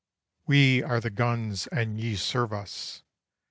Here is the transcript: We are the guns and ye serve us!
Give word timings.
We 0.47 0.81
are 0.81 0.99
the 0.99 1.11
guns 1.11 1.67
and 1.67 1.99
ye 2.01 2.15
serve 2.15 2.51
us! 2.53 3.03